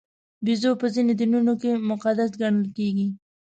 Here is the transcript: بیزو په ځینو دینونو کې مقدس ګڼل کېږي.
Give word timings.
بیزو 0.45 0.71
په 0.81 0.87
ځینو 0.93 1.13
دینونو 1.19 1.53
کې 1.61 1.71
مقدس 1.89 2.29
ګڼل 2.41 2.65
کېږي. 2.77 3.07